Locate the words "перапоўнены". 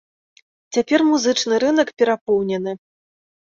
2.01-2.77